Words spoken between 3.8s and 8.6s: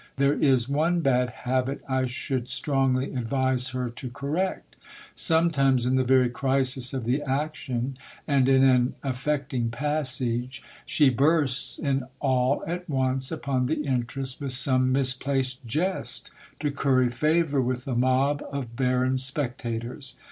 to correct Sometimes in the very crisis of the action, and